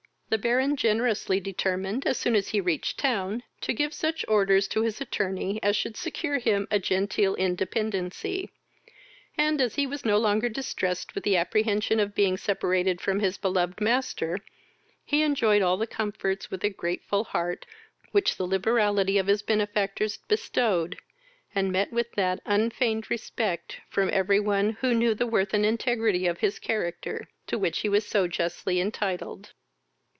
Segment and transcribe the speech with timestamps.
[0.33, 4.81] The Baron generously determined, as soon as he reached town, to give such orders to
[4.81, 8.49] his attorney as should secure him a genteel independency;
[9.37, 13.37] and, as he was no longer distressed with the apprehension of being separated from his
[13.37, 14.37] beloved master,
[15.03, 17.65] he enjoyed all the comforts, with a grateful heart
[18.13, 20.97] which the liberality of his benefactors bestowed,
[21.53, 26.25] and met with that unfeigned respect, from every one who knew the worth and integrity
[26.25, 29.51] of his character, to which he was so justly entitled.